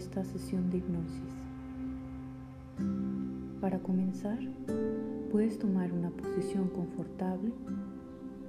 esta 0.00 0.24
sesión 0.24 0.70
de 0.70 0.78
hipnosis. 0.78 1.34
Para 3.60 3.78
comenzar, 3.80 4.38
puedes 5.30 5.58
tomar 5.58 5.92
una 5.92 6.08
posición 6.08 6.68
confortable 6.70 7.52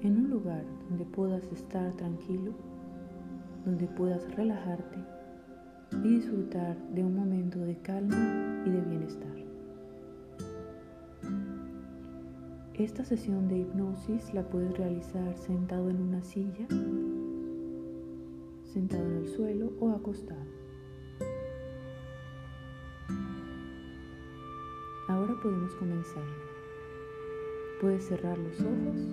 en 0.01 0.17
un 0.17 0.29
lugar 0.29 0.63
donde 0.87 1.03
puedas 1.03 1.43
estar 1.51 1.93
tranquilo, 1.95 2.53
donde 3.65 3.85
puedas 3.85 4.33
relajarte 4.33 4.97
y 6.05 6.15
disfrutar 6.15 6.77
de 6.93 7.03
un 7.03 7.17
momento 7.17 7.59
de 7.59 7.75
calma 7.79 8.63
y 8.65 8.69
de 8.69 8.81
bienestar. 8.81 9.35
Esta 12.75 13.03
sesión 13.03 13.49
de 13.49 13.57
hipnosis 13.57 14.33
la 14.33 14.43
puedes 14.43 14.77
realizar 14.77 15.35
sentado 15.35 15.89
en 15.89 16.01
una 16.01 16.21
silla, 16.21 16.65
sentado 18.63 19.05
en 19.05 19.17
el 19.17 19.27
suelo 19.27 19.73
o 19.81 19.89
acostado. 19.89 20.60
Ahora 25.21 25.35
podemos 25.39 25.75
comenzar. 25.75 26.23
Puedes 27.79 28.05
cerrar 28.05 28.39
los 28.39 28.59
ojos 28.59 29.07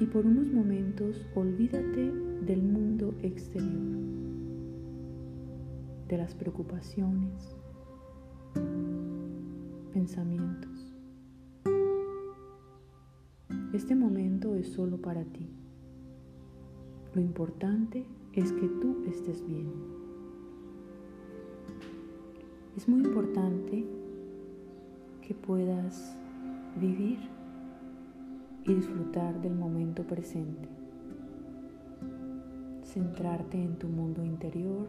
y 0.00 0.06
por 0.06 0.26
unos 0.26 0.48
momentos 0.48 1.24
olvídate 1.36 2.10
del 2.44 2.60
mundo 2.60 3.14
exterior, 3.22 3.70
de 6.08 6.18
las 6.18 6.34
preocupaciones, 6.34 7.56
pensamientos. 9.92 10.92
Este 13.72 13.94
momento 13.94 14.56
es 14.56 14.72
solo 14.72 14.96
para 15.00 15.22
ti. 15.22 15.48
Lo 17.14 17.20
importante 17.20 18.04
es 18.32 18.50
que 18.50 18.66
tú 18.66 19.04
estés 19.06 19.46
bien. 19.46 19.70
Es 22.76 22.88
muy 22.88 23.04
importante 23.04 24.03
que 25.26 25.34
puedas 25.34 26.14
vivir 26.76 27.18
y 28.64 28.74
disfrutar 28.74 29.40
del 29.40 29.54
momento 29.54 30.02
presente. 30.02 30.68
Centrarte 32.82 33.62
en 33.62 33.78
tu 33.78 33.88
mundo 33.88 34.22
interior, 34.22 34.86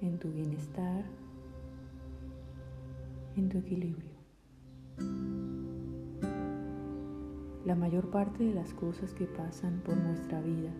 en 0.00 0.18
tu 0.18 0.30
bienestar, 0.30 1.04
en 3.36 3.48
tu 3.48 3.58
equilibrio. 3.58 4.10
La 7.66 7.74
mayor 7.74 8.10
parte 8.10 8.44
de 8.44 8.54
las 8.54 8.72
cosas 8.72 9.12
que 9.12 9.26
pasan 9.26 9.82
por 9.84 9.96
nuestra 9.96 10.40
vida 10.40 10.70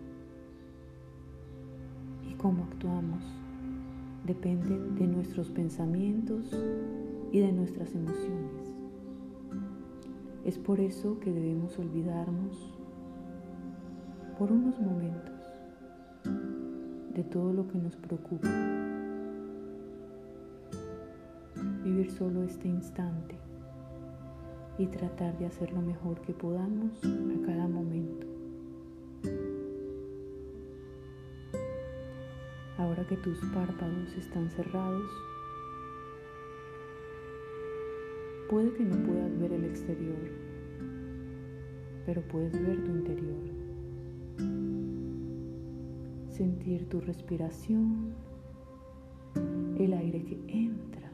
y 2.27 2.33
cómo 2.33 2.63
actuamos 2.63 3.40
dependen 4.33 4.95
de 4.95 5.07
nuestros 5.07 5.49
pensamientos 5.49 6.57
y 7.33 7.39
de 7.39 7.51
nuestras 7.51 7.93
emociones. 7.93 8.73
Es 10.45 10.57
por 10.57 10.79
eso 10.79 11.19
que 11.19 11.33
debemos 11.33 11.77
olvidarnos 11.77 12.73
por 14.39 14.49
unos 14.53 14.79
momentos 14.79 15.35
de 17.13 17.23
todo 17.25 17.51
lo 17.51 17.67
que 17.67 17.77
nos 17.77 17.97
preocupa. 17.97 18.47
Vivir 21.83 22.09
solo 22.11 22.43
este 22.43 22.69
instante 22.69 23.35
y 24.77 24.87
tratar 24.87 25.37
de 25.39 25.47
hacer 25.47 25.73
lo 25.73 25.81
mejor 25.81 26.21
que 26.21 26.31
podamos 26.31 27.03
a 27.03 27.45
cada 27.45 27.67
momento. 27.67 28.30
Que 33.09 33.17
tus 33.17 33.39
párpados 33.53 34.13
están 34.15 34.49
cerrados, 34.51 35.11
puede 38.49 38.71
que 38.73 38.85
no 38.85 38.95
puedas 39.05 39.37
ver 39.37 39.51
el 39.51 39.65
exterior, 39.65 40.15
pero 42.05 42.21
puedes 42.29 42.53
ver 42.53 42.81
tu 42.85 42.91
interior. 42.91 43.41
Sentir 46.29 46.87
tu 46.87 47.01
respiración, 47.01 48.13
el 49.77 49.91
aire 49.91 50.23
que 50.23 50.35
entra 50.47 51.11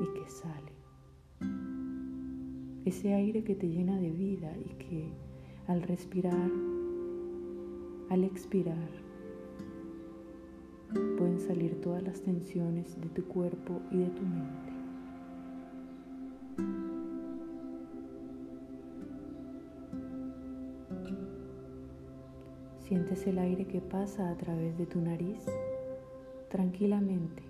y 0.00 0.20
que 0.20 0.28
sale 0.28 0.72
ese 2.84 3.12
aire 3.12 3.42
que 3.42 3.56
te 3.56 3.68
llena 3.68 3.98
de 3.98 4.10
vida 4.10 4.52
y 4.56 4.74
que 4.74 5.12
al 5.66 5.82
respirar, 5.82 6.50
al 8.10 8.24
expirar, 8.24 9.01
pueden 11.18 11.40
salir 11.40 11.80
todas 11.80 12.02
las 12.02 12.20
tensiones 12.20 13.00
de 13.00 13.08
tu 13.08 13.24
cuerpo 13.24 13.80
y 13.90 13.98
de 13.98 14.06
tu 14.06 14.22
mente. 14.22 14.72
Sientes 22.78 23.26
el 23.26 23.38
aire 23.38 23.66
que 23.66 23.80
pasa 23.80 24.30
a 24.30 24.36
través 24.36 24.76
de 24.76 24.86
tu 24.86 25.00
nariz 25.00 25.46
tranquilamente 26.50 27.42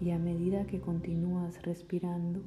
y 0.00 0.10
a 0.10 0.18
medida 0.18 0.66
que 0.66 0.80
continúas 0.80 1.62
respirando, 1.62 2.40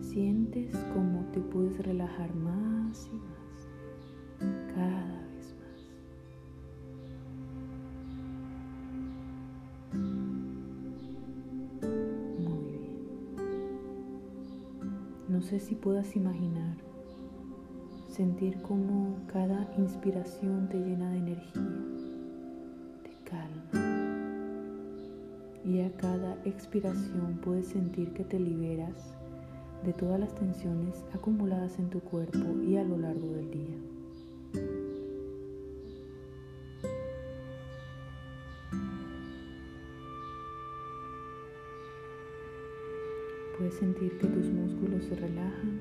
sientes 0.00 0.76
como 0.94 1.24
te 1.32 1.40
puedes 1.40 1.78
relajar 1.84 2.34
más 2.34 3.08
y 3.12 3.16
más, 3.16 4.74
cada 4.74 5.17
No 15.38 15.44
sé 15.44 15.60
si 15.60 15.76
puedas 15.76 16.16
imaginar 16.16 16.74
sentir 18.08 18.60
como 18.60 19.14
cada 19.32 19.72
inspiración 19.78 20.68
te 20.68 20.78
llena 20.78 21.12
de 21.12 21.18
energía, 21.18 21.62
de 23.04 23.12
calma 23.22 23.70
y 25.64 25.82
a 25.82 25.96
cada 25.96 26.36
expiración 26.44 27.38
puedes 27.40 27.68
sentir 27.68 28.12
que 28.14 28.24
te 28.24 28.40
liberas 28.40 29.14
de 29.84 29.92
todas 29.92 30.18
las 30.18 30.34
tensiones 30.34 31.04
acumuladas 31.14 31.78
en 31.78 31.88
tu 31.88 32.00
cuerpo 32.00 32.60
y 32.66 32.76
a 32.76 32.82
lo 32.82 32.98
largo 32.98 33.28
del 33.28 33.48
día. 33.52 33.97
Sentir 43.78 44.18
que 44.18 44.26
tus 44.26 44.50
músculos 44.50 45.04
se 45.04 45.14
relajan, 45.14 45.78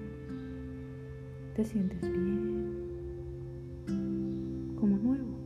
te 1.56 1.66
sientes 1.66 2.02
bien, 2.02 2.76
como 4.80 4.98
nuevo. 4.98 5.38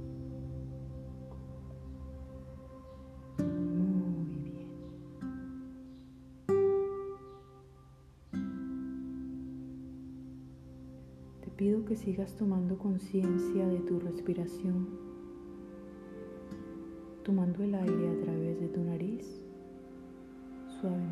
pido 11.62 11.86
que 11.86 11.96
sigas 11.96 12.36
tomando 12.38 12.80
conciencia 12.80 13.68
de 13.68 13.82
tu 13.82 14.00
respiración, 14.00 14.88
tomando 17.24 17.64
el 17.64 17.76
aire 17.76 18.10
a 18.10 18.20
través 18.24 18.60
de 18.60 18.68
tu 18.68 18.84
nariz, 18.84 19.46
suavemente, 20.80 21.11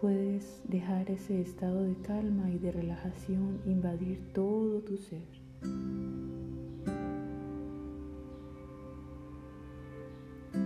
puedes 0.00 0.60
dejar 0.64 1.10
ese 1.10 1.40
estado 1.40 1.82
de 1.82 1.94
calma 2.02 2.50
y 2.50 2.58
de 2.58 2.70
relajación 2.70 3.60
invadir 3.66 4.20
todo 4.32 4.80
tu 4.80 4.96
ser. 4.96 5.22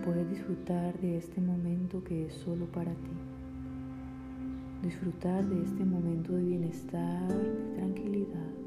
Puedes 0.04 0.28
disfrutar 0.30 0.98
de 1.00 1.16
este 1.16 1.40
momento 1.40 2.02
que 2.04 2.26
es 2.26 2.34
solo 2.34 2.66
para 2.66 2.92
ti. 2.92 3.10
Disfrutar 4.82 5.44
de 5.46 5.62
este 5.62 5.84
momento 5.84 6.32
de 6.32 6.42
bienestar, 6.42 7.28
de 7.28 7.76
tranquilidad. 7.76 8.61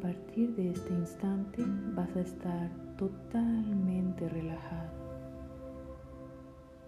Partir 0.00 0.54
de 0.54 0.70
este 0.70 0.94
instante 0.94 1.64
vas 1.94 2.14
a 2.16 2.20
estar 2.20 2.70
totalmente 2.96 4.28
relajado 4.28 4.92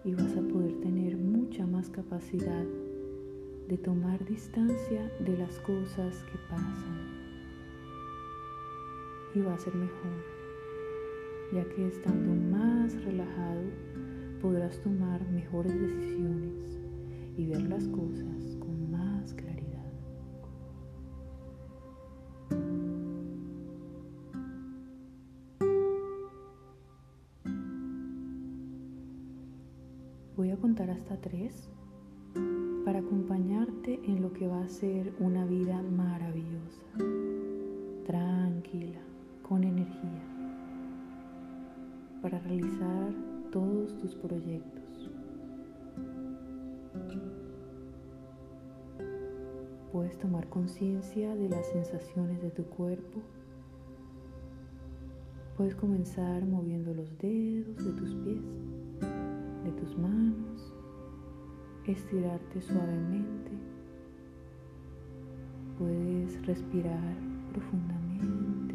y 0.05 0.15
vas 0.15 0.37
a 0.37 0.43
poder 0.43 0.81
tener 0.81 1.17
mucha 1.17 1.67
más 1.67 1.91
capacidad 1.91 2.65
de 3.69 3.79
tomar 3.79 4.25
distancia 4.25 5.11
de 5.21 5.37
las 5.37 5.59
cosas 5.61 6.23
que 6.25 6.39
pasan. 6.49 7.21
Y 9.35 9.41
va 9.41 9.55
a 9.55 9.59
ser 9.59 9.75
mejor, 9.75 10.13
ya 11.53 11.65
que 11.75 11.89
estando 11.89 12.35
más 12.57 12.95
relajado 13.05 13.63
podrás 14.41 14.81
tomar 14.81 15.21
mejores 15.31 15.79
decisiones 15.81 16.79
y 17.37 17.47
ver 17.47 17.63
las 17.63 17.87
cosas 17.89 18.50
Voy 30.41 30.53
a 30.53 30.57
contar 30.57 30.91
hasta 30.91 31.19
tres 31.19 31.69
para 32.87 33.01
acompañarte 33.01 34.01
en 34.07 34.23
lo 34.23 34.33
que 34.33 34.49
va 34.49 34.63
a 34.63 34.69
ser 34.71 35.13
una 35.19 35.45
vida 35.45 35.83
maravillosa, 35.83 36.81
tranquila, 38.07 39.03
con 39.47 39.65
energía, 39.65 40.23
para 42.23 42.39
realizar 42.39 43.13
todos 43.53 43.95
tus 43.99 44.15
proyectos. 44.15 45.11
Puedes 49.93 50.17
tomar 50.17 50.49
conciencia 50.49 51.37
de 51.37 51.51
las 51.51 51.67
sensaciones 51.67 52.41
de 52.41 52.51
tu 52.51 52.65
cuerpo. 52.65 53.21
Puedes 55.59 55.75
comenzar 55.75 56.47
moviendo 56.47 56.95
los 56.95 57.19
dedos 57.19 57.85
de 57.85 57.93
tus 57.93 58.15
pies, 58.15 58.70
tus 59.81 59.97
manos, 59.99 60.75
estirarte 61.87 62.61
suavemente. 62.61 63.51
Puedes 65.79 66.47
respirar 66.47 67.15
profundamente. 67.53 68.75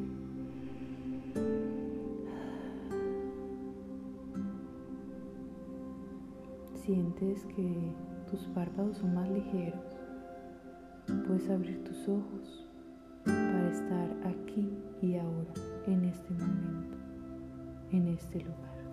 Sientes 6.73 7.45
que 7.45 7.93
tus 8.29 8.41
párpados 8.47 8.97
son 8.97 9.13
más 9.13 9.29
ligeros. 9.29 9.99
Puedes 11.27 11.49
abrir 11.49 11.83
tus 11.83 12.07
ojos 12.07 12.67
para 13.25 13.69
estar 13.69 14.09
aquí 14.25 14.67
y 15.01 15.15
ahora, 15.17 15.53
en 15.85 16.05
este 16.05 16.33
momento, 16.33 16.97
en 17.91 18.07
este 18.07 18.39
lugar. 18.39 18.84